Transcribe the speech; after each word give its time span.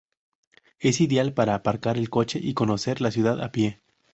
Es 0.79 0.99
ideal 0.99 1.35
para 1.35 1.53
aparcar 1.53 1.95
el 1.97 2.09
coche 2.09 2.39
y 2.41 2.55
conocer 2.55 3.01
la 3.01 3.11
ciudad 3.11 3.39
a 3.39 3.51
pie. 3.51 3.83